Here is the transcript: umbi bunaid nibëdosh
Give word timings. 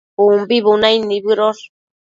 umbi 0.25 0.55
bunaid 0.65 1.01
nibëdosh 1.07 1.63